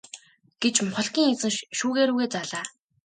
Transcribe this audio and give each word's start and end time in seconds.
гэж 0.61 0.75
мухлагийн 0.85 1.29
эзэн 1.33 1.53
шүүгээ 1.77 2.05
рүүгээ 2.07 2.29
заалаа. 2.33 2.65